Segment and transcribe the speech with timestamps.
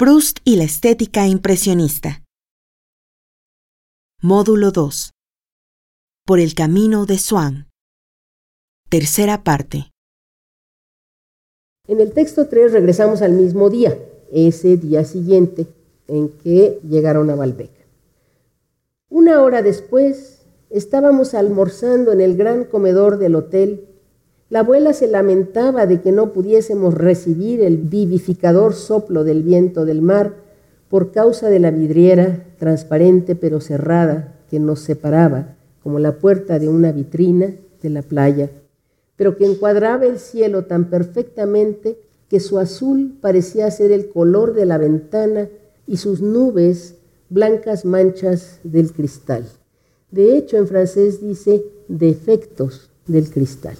[0.00, 2.22] Proust y la estética impresionista.
[4.22, 5.10] Módulo 2.
[6.24, 7.66] Por el camino de Swann.
[8.88, 9.90] Tercera parte.
[11.88, 13.98] En el texto 3 regresamos al mismo día,
[14.30, 15.66] ese día siguiente
[16.06, 17.72] en que llegaron a Balbec.
[19.08, 23.88] Una hora después, estábamos almorzando en el gran comedor del hotel
[24.50, 30.00] la abuela se lamentaba de que no pudiésemos recibir el vivificador soplo del viento del
[30.00, 30.36] mar
[30.88, 36.68] por causa de la vidriera transparente pero cerrada que nos separaba, como la puerta de
[36.68, 38.50] una vitrina de la playa,
[39.16, 44.66] pero que encuadraba el cielo tan perfectamente que su azul parecía ser el color de
[44.66, 45.48] la ventana
[45.86, 46.96] y sus nubes
[47.28, 49.44] blancas manchas del cristal.
[50.10, 53.76] De hecho, en francés dice defectos del cristal.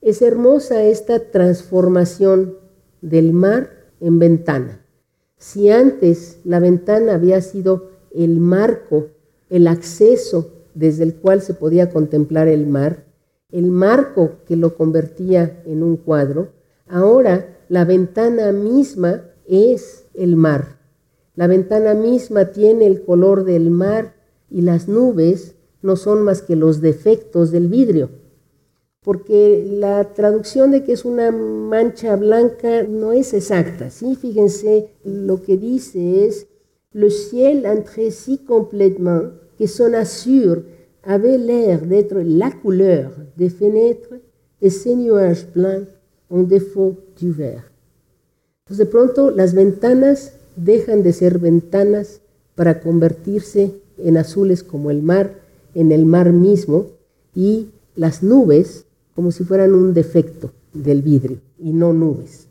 [0.00, 2.54] Es hermosa esta transformación
[3.00, 4.86] del mar en ventana.
[5.38, 9.08] Si antes la ventana había sido el marco,
[9.50, 13.06] el acceso desde el cual se podía contemplar el mar,
[13.50, 16.52] el marco que lo convertía en un cuadro,
[16.86, 20.78] ahora la ventana misma es el mar.
[21.34, 24.14] La ventana misma tiene el color del mar
[24.48, 28.10] y las nubes no son más que los defectos del vidrio
[29.08, 33.88] porque la traducción de que es una mancha blanca no es exacta.
[33.88, 34.16] ¿sí?
[34.16, 36.46] Fíjense, lo que dice es,
[36.92, 40.64] le ciel entre si complètement que son azur
[41.02, 44.12] avait l'air d'être la couleur des fenêtres
[44.60, 45.88] et ces nuages blancs
[46.28, 47.72] en défaut du vert.
[48.66, 52.20] Entonces de pronto las ventanas dejan de ser ventanas
[52.54, 55.32] para convertirse en azules como el mar,
[55.74, 56.88] en el mar mismo,
[57.34, 58.84] y las nubes
[59.18, 62.46] como si fueran un defecto del vidrio y no nubes.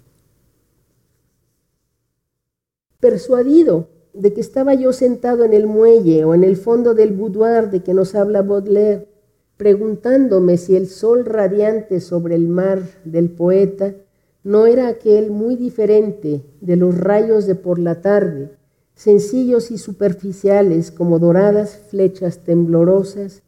[2.99, 7.69] Persuadido de que estaba yo sentado en el muelle o en el fondo del boudoir
[7.69, 9.07] de que nos habla Baudelaire,
[9.55, 13.95] preguntándome si el sol radiante sobre el mar del poeta
[14.43, 18.49] no era aquel muy diferente de los rayos de por la tarde,
[18.93, 23.41] sencillos y superficiales como doradas flechas temblorosas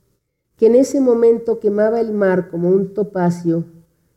[0.60, 3.64] que en ese momento quemaba el mar como un topacio,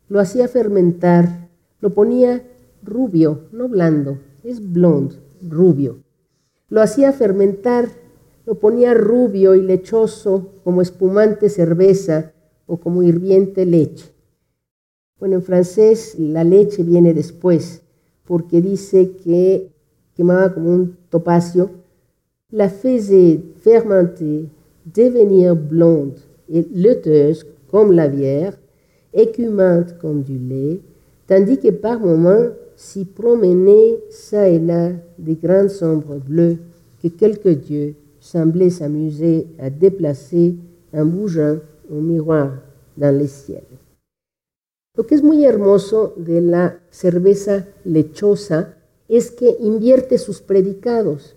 [0.08, 1.48] lo hacía fermentar,
[1.80, 2.42] lo ponía
[2.82, 5.12] rubio, no blando, es blond,
[5.48, 6.02] rubio.
[6.68, 7.88] Lo hacía fermentar,
[8.44, 12.32] lo ponía rubio y lechoso como espumante cerveza
[12.66, 14.12] o como hirviente leche.
[15.20, 17.82] Bueno, en francés la leche viene después,
[18.24, 19.72] porque dice que
[20.16, 21.70] quemaba como un topacio.
[22.50, 24.48] La faisait fermenter,
[24.84, 26.31] devenir blonde,
[26.74, 28.58] laiteuse comme la bière,
[29.14, 30.80] écumante comme du lait,
[31.26, 36.58] tandis que par moments s'y promenaient çà et là des grandes sombres bleues
[37.02, 40.56] que quelques dieux semblaient s'amuser à déplacer
[40.92, 41.58] en bougeant
[41.90, 42.52] un miroir
[42.96, 43.64] dans le ciel.
[44.94, 48.76] Lo que es muy hermoso de la cerveza lechosa
[49.08, 51.34] es que invierte sus predicados.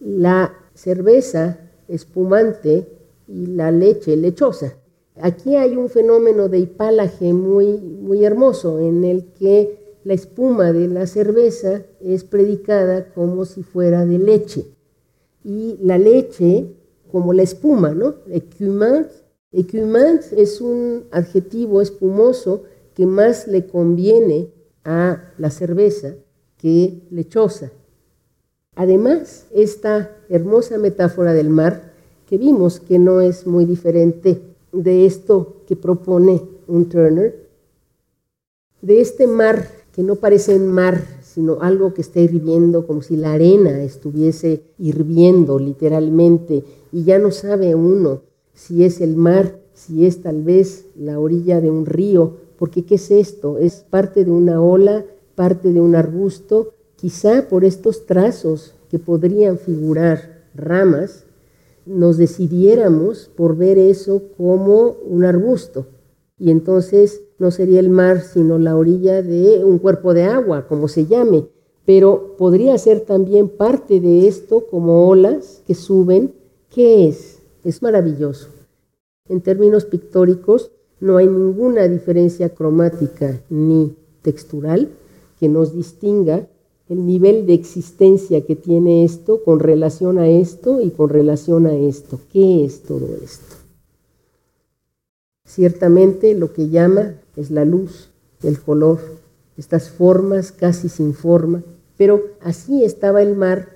[0.00, 2.88] La cerveza espumante
[3.32, 4.76] y la leche lechosa.
[5.16, 10.88] Aquí hay un fenómeno de hipálaje muy, muy hermoso en el que la espuma de
[10.88, 14.66] la cerveza es predicada como si fuera de leche
[15.44, 16.74] y la leche
[17.10, 18.16] como la espuma, ¿no?
[18.30, 19.08] Écumant.
[19.52, 22.64] Écumant es un adjetivo espumoso
[22.94, 24.52] que más le conviene
[24.84, 26.14] a la cerveza
[26.56, 27.72] que lechosa.
[28.76, 31.89] Además, esta hermosa metáfora del mar
[32.30, 37.48] que vimos que no es muy diferente de esto que propone un Turner,
[38.80, 43.16] de este mar que no parece un mar, sino algo que está hirviendo, como si
[43.16, 46.62] la arena estuviese hirviendo literalmente,
[46.92, 48.20] y ya no sabe uno
[48.54, 52.94] si es el mar, si es tal vez la orilla de un río, porque ¿qué
[52.94, 53.58] es esto?
[53.58, 55.04] Es parte de una ola,
[55.34, 61.24] parte de un arbusto, quizá por estos trazos que podrían figurar ramas,
[61.90, 65.86] nos decidiéramos por ver eso como un arbusto.
[66.38, 70.88] Y entonces no sería el mar, sino la orilla de un cuerpo de agua, como
[70.88, 71.48] se llame.
[71.84, 76.32] Pero podría ser también parte de esto como olas que suben.
[76.68, 77.42] ¿Qué es?
[77.64, 78.48] Es maravilloso.
[79.28, 80.70] En términos pictóricos,
[81.00, 84.90] no hay ninguna diferencia cromática ni textural
[85.38, 86.46] que nos distinga
[86.90, 91.72] el nivel de existencia que tiene esto con relación a esto y con relación a
[91.72, 92.18] esto.
[92.32, 93.54] ¿Qué es todo esto?
[95.46, 98.08] Ciertamente lo que llama es la luz,
[98.42, 98.98] el color,
[99.56, 101.62] estas formas casi sin forma,
[101.96, 103.68] Pero así estaba el mar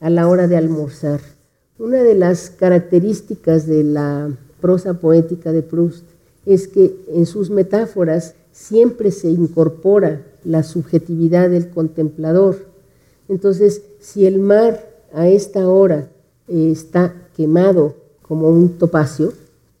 [0.00, 1.20] a la hora de almorzar.
[1.78, 4.30] Una de las características de la
[4.60, 6.04] prosa poética de Proust
[6.46, 12.56] es que en sus metáforas siempre se incorpora la subjetividad del contemplador.
[13.28, 16.08] Entonces, si el mar a esta hora
[16.48, 19.32] eh, está quemado como un topacio,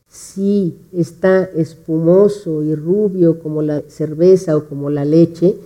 [0.08, 5.56] si está espumoso y rubio como la cerveza o como la leche,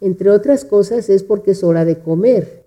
[0.00, 2.64] entre otras cosas es porque es hora de comer.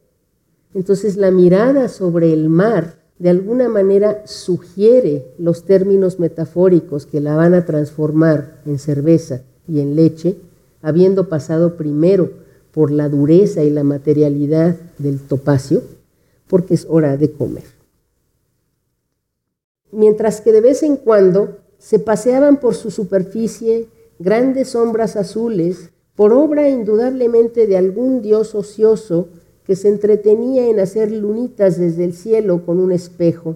[0.74, 7.36] Entonces la mirada sobre el mar de alguna manera sugiere los términos metafóricos que la
[7.36, 10.38] van a transformar en cerveza y en leche,
[10.82, 12.32] habiendo pasado primero
[12.72, 15.82] por la dureza y la materialidad del topacio,
[16.48, 17.66] porque es hora de comer.
[19.92, 23.88] Mientras que de vez en cuando se paseaban por su superficie
[24.20, 29.30] grandes sombras azules, por obra indudablemente de algún dios ocioso
[29.66, 33.56] que se entretenía en hacer lunitas desde el cielo con un espejo.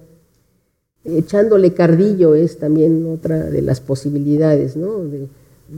[1.03, 5.01] Echándole cardillo es también otra de las posibilidades, ¿no?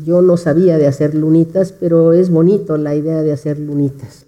[0.03, 4.25] Yo no sabía de hacer lunitas, pero es bonito la idea de hacer lunitas.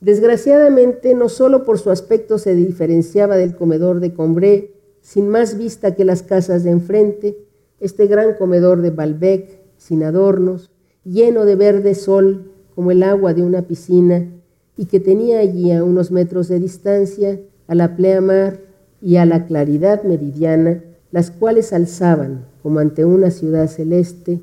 [0.00, 5.94] Desgraciadamente, no solo por su aspecto se diferenciaba del comedor de Combré, sin más vista
[5.94, 7.38] que las casas de enfrente,
[7.80, 10.70] este gran comedor de Balbec, sin adornos,
[11.04, 14.30] lleno de verde sol como el agua de una piscina,
[14.76, 18.60] y que tenía allí a unos metros de distancia a la pleamar
[19.00, 20.82] y a la claridad meridiana,
[21.12, 24.40] las cuales alzaban, como ante una ciudad celeste,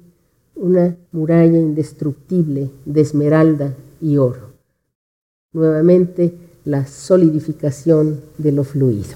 [0.62, 4.52] una muralla indestructible de esmeralda y oro.
[5.54, 6.34] Nuevamente,
[6.66, 9.16] la solidificación de lo fluido.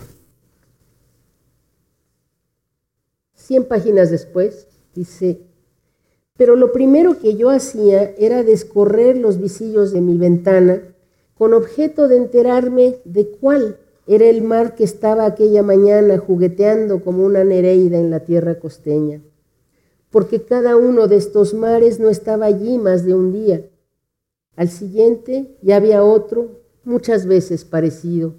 [3.35, 5.41] Cien páginas después, dice,
[6.35, 10.81] pero lo primero que yo hacía era descorrer los visillos de mi ventana
[11.37, 13.77] con objeto de enterarme de cuál
[14.07, 19.21] era el mar que estaba aquella mañana jugueteando como una nereida en la tierra costeña,
[20.15, 23.69] porque cada uno de estos mares no estaba allí más de un día.
[24.55, 28.33] Al siguiente ya había otro, muchas veces parecido,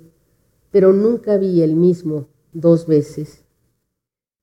[0.71, 3.43] pero nunca vi el mismo dos veces.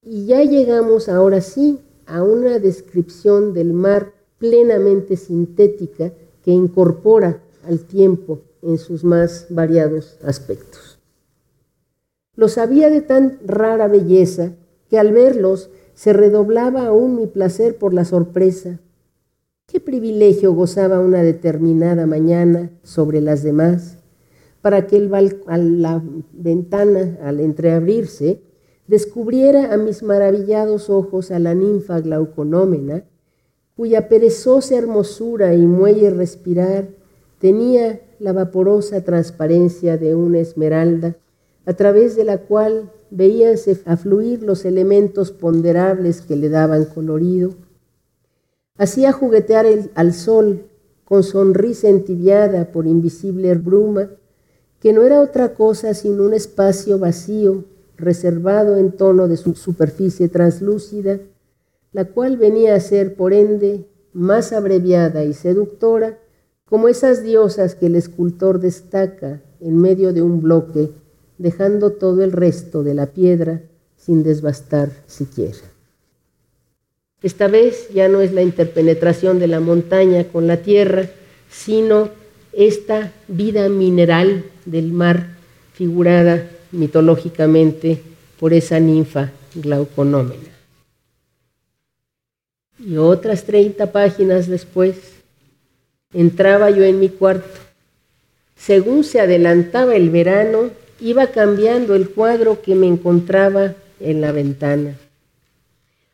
[0.03, 6.13] Y ya llegamos ahora sí a una descripción del mar plenamente sintética
[6.43, 10.99] que incorpora al tiempo en sus más variados aspectos.
[12.35, 14.53] Los había de tan rara belleza
[14.87, 18.79] que al verlos se redoblaba aún mi placer por la sorpresa.
[19.67, 23.97] ¿Qué privilegio gozaba una determinada mañana sobre las demás
[24.63, 25.13] para que el
[25.47, 26.01] a la
[26.31, 28.41] ventana, al entreabrirse,
[28.87, 33.03] descubriera a mis maravillados ojos a la ninfa glauconómena,
[33.75, 36.87] cuya perezosa hermosura y muelle respirar
[37.39, 41.17] tenía la vaporosa transparencia de una esmeralda,
[41.65, 47.51] a través de la cual veíanse afluir los elementos ponderables que le daban colorido.
[48.75, 50.63] Hacía juguetear al sol
[51.03, 54.09] con sonrisa entibiada por invisible bruma,
[54.79, 57.65] que no era otra cosa sino un espacio vacío,
[57.97, 61.19] reservado en tono de su superficie translúcida,
[61.91, 66.17] la cual venía a ser, por ende, más abreviada y seductora
[66.65, 70.91] como esas diosas que el escultor destaca en medio de un bloque,
[71.43, 73.59] dejando todo el resto de la piedra
[73.97, 75.57] sin desbastar siquiera.
[77.21, 81.09] Esta vez ya no es la interpenetración de la montaña con la tierra,
[81.51, 82.09] sino
[82.53, 85.35] esta vida mineral del mar
[85.73, 88.01] figurada mitológicamente
[88.39, 90.53] por esa ninfa glauconómena.
[92.79, 94.95] Y otras 30 páginas después,
[96.13, 97.59] Entraba yo en mi cuarto.
[98.55, 100.69] Según se adelantaba el verano,
[101.03, 104.95] iba cambiando el cuadro que me encontraba en la ventana.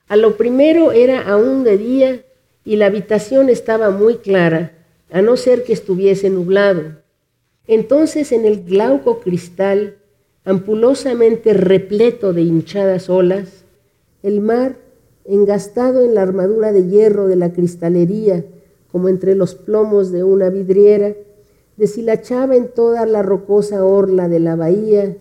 [0.08, 2.22] A lo primero era aún de día
[2.65, 4.72] y la habitación estaba muy clara,
[5.12, 6.98] a no ser que estuviese nublado.
[7.67, 9.98] Entonces en el glauco cristal,
[10.43, 13.63] ampulosamente repleto de hinchadas olas,
[14.24, 14.77] el mar,
[15.24, 18.43] engastado en la armadura de hierro de la cristalería,
[18.91, 21.13] como entre los plomos de una vidriera,
[21.79, 25.15] deshilachaba en toda la rocosa orla de la bahía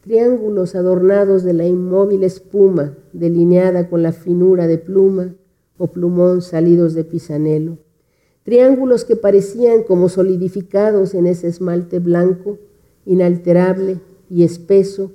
[0.00, 5.34] triángulos adornados de la inmóvil espuma delineada con la finura de pluma
[5.76, 7.78] o plumón salidos de pisanelo,
[8.44, 12.58] triángulos que parecían como solidificados en ese esmalte blanco,
[13.04, 13.98] inalterable
[14.30, 15.10] y espeso,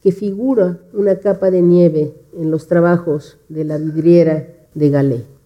[0.00, 5.39] que figura una capa de nieve en los trabajos de la vidriera de Galé.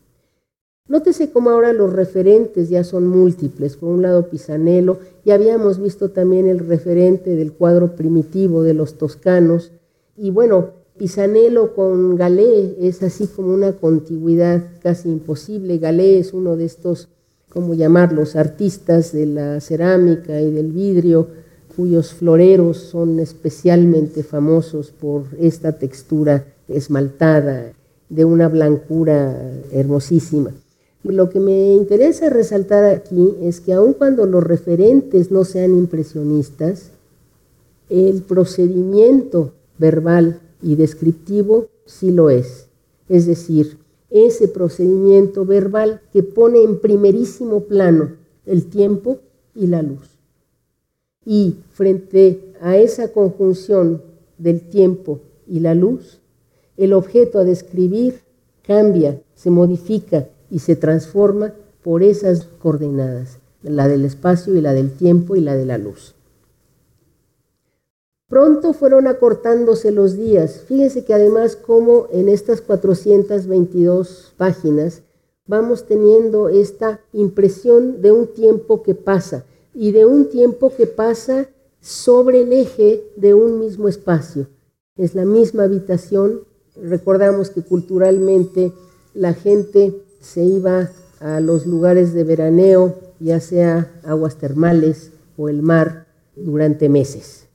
[0.86, 3.76] Nótese cómo ahora los referentes ya son múltiples.
[3.76, 8.98] Por un lado Pisanello, ya habíamos visto también el referente del cuadro primitivo de los
[8.98, 9.72] toscanos.
[10.14, 15.78] Y bueno, Pisanello con Galé es así como una contigüidad casi imposible.
[15.78, 17.08] Galé es uno de estos,
[17.48, 21.28] ¿cómo llamarlos?, artistas de la cerámica y del vidrio,
[21.74, 27.72] cuyos floreros son especialmente famosos por esta textura esmaltada,
[28.10, 30.52] de una blancura hermosísima.
[31.04, 36.92] Lo que me interesa resaltar aquí es que aun cuando los referentes no sean impresionistas,
[37.90, 42.68] el procedimiento verbal y descriptivo sí lo es.
[43.10, 43.76] Es decir,
[44.08, 48.12] ese procedimiento verbal que pone en primerísimo plano
[48.46, 49.18] el tiempo
[49.54, 50.08] y la luz.
[51.26, 54.00] Y frente a esa conjunción
[54.38, 56.20] del tiempo y la luz,
[56.78, 58.20] el objeto a describir
[58.62, 64.90] cambia, se modifica y se transforma por esas coordenadas, la del espacio y la del
[64.92, 66.14] tiempo y la de la luz.
[68.28, 70.62] Pronto fueron acortándose los días.
[70.66, 75.02] Fíjense que además como en estas 422 páginas
[75.46, 81.48] vamos teniendo esta impresión de un tiempo que pasa y de un tiempo que pasa
[81.80, 84.46] sobre el eje de un mismo espacio.
[84.96, 86.40] Es la misma habitación.
[86.76, 88.72] Recordamos que culturalmente
[89.12, 90.90] la gente se iba
[91.20, 97.46] a los lugares de veraneo, ya sea aguas termales o el mar, durante meses,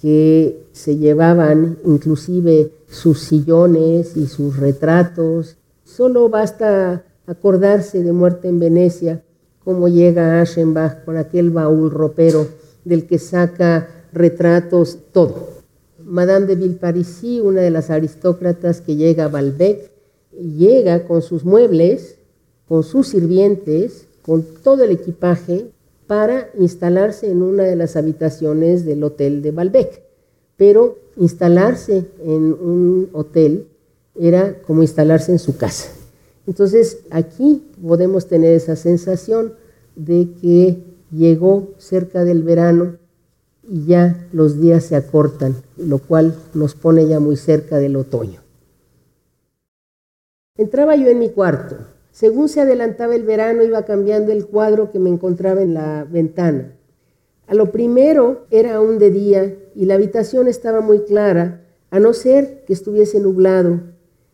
[0.00, 5.56] que se llevaban inclusive sus sillones y sus retratos.
[5.84, 9.22] Solo basta acordarse de Muerte en Venecia,
[9.64, 12.46] cómo llega Aschenbach con aquel baúl ropero
[12.84, 15.56] del que saca retratos, todo.
[16.02, 19.90] Madame de Villeparisis, una de las aristócratas que llega a Balbec,
[20.40, 22.18] llega con sus muebles,
[22.68, 25.70] con sus sirvientes, con todo el equipaje
[26.06, 30.02] para instalarse en una de las habitaciones del hotel de Balbec.
[30.56, 33.68] Pero instalarse en un hotel
[34.18, 35.90] era como instalarse en su casa.
[36.46, 39.54] Entonces aquí podemos tener esa sensación
[39.96, 40.78] de que
[41.10, 42.96] llegó cerca del verano
[43.68, 48.45] y ya los días se acortan, lo cual nos pone ya muy cerca del otoño.
[50.58, 51.76] Entraba yo en mi cuarto.
[52.12, 56.72] Según se adelantaba el verano, iba cambiando el cuadro que me encontraba en la ventana.
[57.46, 62.14] A lo primero era aún de día y la habitación estaba muy clara, a no
[62.14, 63.80] ser que estuviese nublado.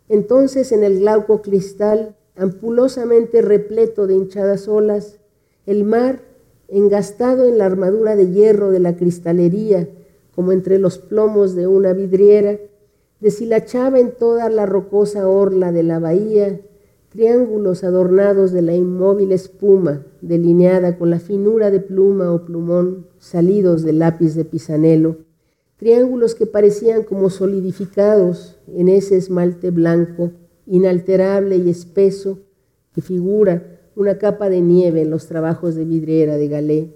[0.09, 5.19] Entonces en el glauco cristal, ampulosamente repleto de hinchadas olas,
[5.67, 6.21] el mar,
[6.69, 9.89] engastado en la armadura de hierro de la cristalería,
[10.35, 12.59] como entre los plomos de una vidriera,
[13.23, 16.61] deshilachaba en toda la rocosa orla de la bahía
[17.09, 23.83] triángulos adornados de la inmóvil espuma, delineada con la finura de pluma o plumón salidos
[23.83, 25.19] del lápiz de Pisanello,
[25.77, 30.33] triángulos que parecían como solidificados en ese esmalte blanco,
[30.67, 32.41] inalterable y espeso,
[32.93, 36.95] que figura una capa de nieve en los trabajos de vidriera de Galé.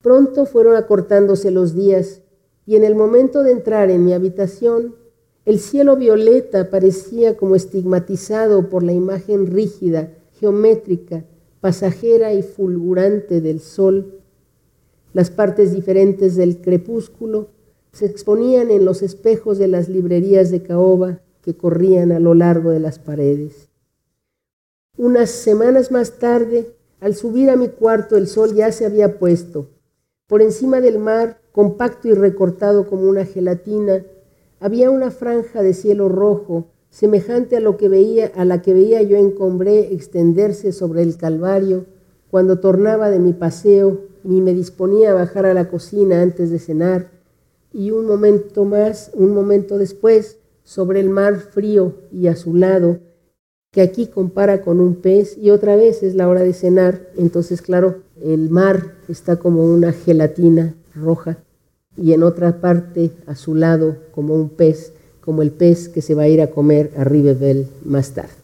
[0.00, 2.22] Pronto fueron acortándose los días
[2.64, 5.01] y en el momento de entrar en mi habitación
[5.44, 11.24] el cielo violeta parecía como estigmatizado por la imagen rígida, geométrica,
[11.60, 14.20] pasajera y fulgurante del sol.
[15.12, 17.48] Las partes diferentes del crepúsculo
[17.92, 22.70] se exponían en los espejos de las librerías de caoba que corrían a lo largo
[22.70, 23.68] de las paredes.
[24.96, 29.70] Unas semanas más tarde, al subir a mi cuarto, el sol ya se había puesto.
[30.28, 34.04] Por encima del mar, compacto y recortado como una gelatina,
[34.62, 39.02] había una franja de cielo rojo, semejante a, lo que veía, a la que veía
[39.02, 41.86] yo en Combré extenderse sobre el Calvario
[42.30, 46.60] cuando tornaba de mi paseo y me disponía a bajar a la cocina antes de
[46.60, 47.10] cenar,
[47.72, 53.00] y un momento más, un momento después, sobre el mar frío y azulado,
[53.72, 57.62] que aquí compara con un pez, y otra vez es la hora de cenar, entonces
[57.62, 61.38] claro, el mar está como una gelatina roja
[61.96, 66.14] y en otra parte a su lado como un pez, como el pez que se
[66.14, 68.34] va a ir a comer a Ribebel más tarde.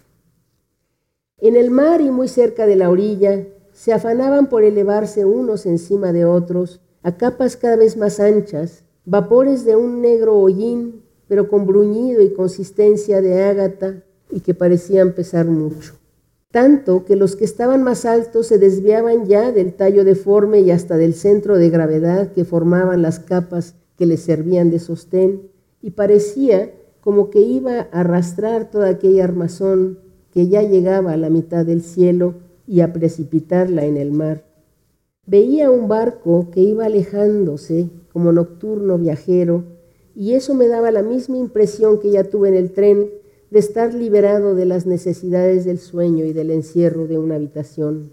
[1.38, 6.12] En el mar y muy cerca de la orilla se afanaban por elevarse unos encima
[6.12, 11.66] de otros a capas cada vez más anchas, vapores de un negro hollín, pero con
[11.66, 15.94] bruñido y consistencia de ágata y que parecían pesar mucho
[16.50, 20.96] tanto que los que estaban más altos se desviaban ya del tallo deforme y hasta
[20.96, 25.50] del centro de gravedad que formaban las capas que les servían de sostén,
[25.82, 29.98] y parecía como que iba a arrastrar toda aquella armazón
[30.32, 32.34] que ya llegaba a la mitad del cielo
[32.66, 34.44] y a precipitarla en el mar.
[35.26, 39.64] Veía un barco que iba alejándose como nocturno viajero
[40.14, 43.10] y eso me daba la misma impresión que ya tuve en el tren
[43.50, 48.12] de estar liberado de las necesidades del sueño y del encierro de una habitación.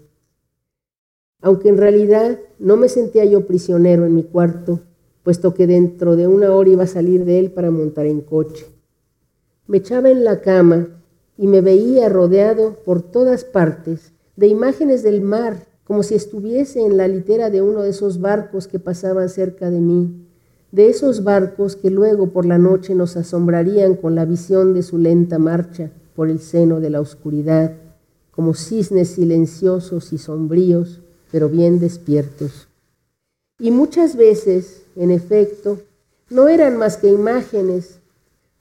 [1.40, 4.80] Aunque en realidad no me sentía yo prisionero en mi cuarto,
[5.22, 8.66] puesto que dentro de una hora iba a salir de él para montar en coche.
[9.66, 11.02] Me echaba en la cama
[11.36, 16.96] y me veía rodeado por todas partes de imágenes del mar, como si estuviese en
[16.96, 20.25] la litera de uno de esos barcos que pasaban cerca de mí,
[20.76, 24.98] de esos barcos que luego por la noche nos asombrarían con la visión de su
[24.98, 27.72] lenta marcha por el seno de la oscuridad,
[28.30, 31.00] como cisnes silenciosos y sombríos,
[31.32, 32.68] pero bien despiertos.
[33.58, 35.78] Y muchas veces en efecto,
[36.28, 38.00] no eran más que imágenes,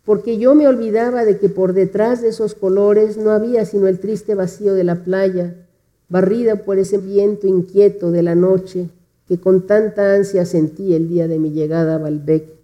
[0.06, 4.00] porque yo me olvidaba de que por detrás de esos colores no había sino el
[4.00, 5.68] triste vacío de la playa,
[6.08, 8.88] barrida por ese viento inquieto de la noche
[9.28, 12.56] que con tanta ansia sentí el día de mi llegada a Balbec.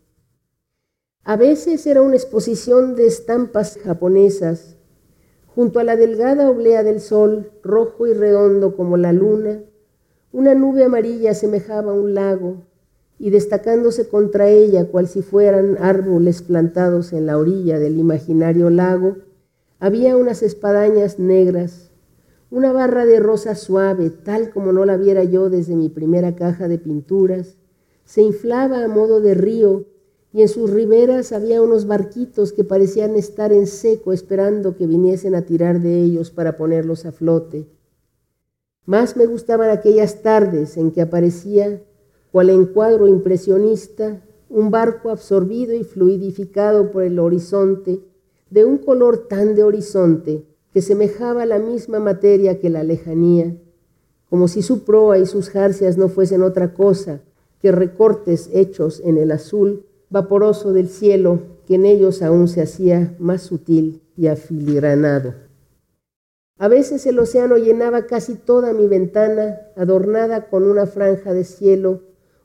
[1.24, 4.76] A veces era una exposición de estampas japonesas,
[5.48, 9.62] junto a la delgada oblea del sol, rojo y redondo como la luna,
[10.32, 12.64] una nube amarilla semejaba un lago,
[13.20, 19.18] y destacándose contra ella cual si fueran árboles plantados en la orilla del imaginario lago,
[19.80, 21.91] había unas espadañas negras,
[22.52, 26.68] una barra de rosa suave, tal como no la viera yo desde mi primera caja
[26.68, 27.56] de pinturas,
[28.04, 29.86] se inflaba a modo de río
[30.34, 35.34] y en sus riberas había unos barquitos que parecían estar en seco esperando que viniesen
[35.34, 37.68] a tirar de ellos para ponerlos a flote.
[38.86, 41.82] Más me gustaban aquellas tardes en que aparecía
[42.34, 48.02] cual encuadro impresionista, un barco absorbido y fluidificado por el horizonte,
[48.50, 53.56] de un color tan de horizonte que semejaba la misma materia que la lejanía,
[54.30, 57.22] como si su proa y sus jarcias no fuesen otra cosa
[57.60, 63.16] que recortes hechos en el azul vaporoso del cielo, que en ellos aún se hacía
[63.20, 65.34] más sutil y afiligranado.
[66.58, 72.02] A veces el océano llenaba casi toda mi ventana, adornada con una franja de cielo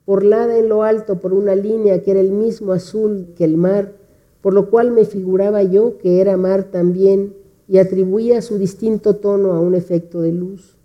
[0.06, 3.92] orlada en lo alto por una línea que era el mismo azul que el mar,
[4.40, 7.34] por lo cual me figuraba yo que era mar también
[7.68, 10.76] y atribuía su distinto tono a un efecto de luz.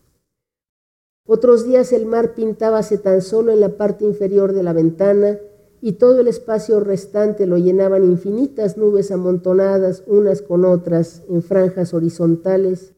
[1.25, 5.39] Otros días el mar pintábase tan solo en la parte inferior de la ventana
[5.81, 11.93] y todo el espacio restante lo llenaban infinitas nubes amontonadas unas con otras en franjas
[11.93, 12.93] horizontales,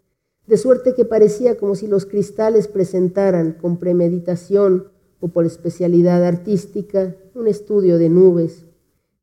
[0.47, 4.89] de suerte que parecía como si los cristales presentaran con premeditación
[5.21, 8.65] o por especialidad artística un estudio de nubes,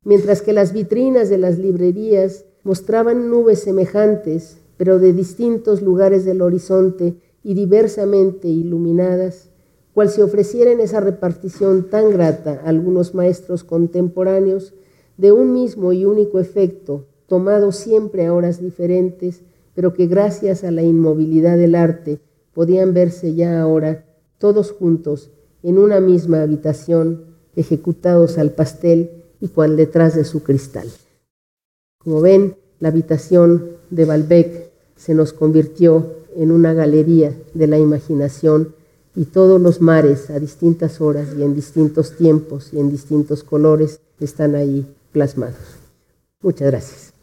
[0.03, 6.41] mientras que las vitrinas de las librerías mostraban nubes semejantes, pero de distintos lugares del
[6.41, 9.49] horizonte y diversamente iluminadas,
[9.93, 14.73] cual si ofrecieran esa repartición tan grata a algunos maestros contemporáneos
[15.17, 19.41] de un mismo y único efecto, tomado siempre a horas diferentes,
[19.73, 22.19] pero que gracias a la inmovilidad del arte
[22.53, 24.05] podían verse ya ahora
[24.37, 25.31] todos juntos
[25.63, 30.87] en una misma habitación, ejecutados al pastel y cual detrás de su cristal.
[32.03, 38.73] Como ven, la habitación de Balbec se nos convirtió en una galería de la imaginación
[39.15, 43.99] y todos los mares a distintas horas y en distintos tiempos y en distintos colores
[44.19, 45.57] están ahí plasmados.
[46.41, 47.20] Muchas gracias.